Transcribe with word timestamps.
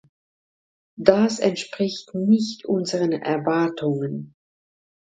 Das 0.97 1.37
entspricht 1.37 2.15
nicht 2.15 2.65
unseren 2.65 3.11
Erwartungen. 3.11 4.33